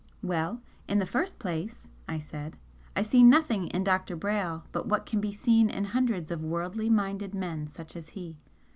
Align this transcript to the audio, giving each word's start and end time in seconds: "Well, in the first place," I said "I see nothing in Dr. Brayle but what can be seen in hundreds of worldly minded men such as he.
"Well, 0.23 0.61
in 0.87 0.97
the 0.97 1.05
first 1.05 1.37
place," 1.37 1.87
I 2.07 2.17
said 2.17 2.57
"I 2.95 3.03
see 3.03 3.21
nothing 3.21 3.67
in 3.67 3.83
Dr. 3.83 4.15
Brayle 4.15 4.63
but 4.71 4.87
what 4.87 5.05
can 5.05 5.21
be 5.21 5.31
seen 5.31 5.69
in 5.69 5.83
hundreds 5.83 6.31
of 6.31 6.43
worldly 6.43 6.89
minded 6.89 7.35
men 7.35 7.67
such 7.67 7.95
as 7.95 8.09
he. 8.09 8.39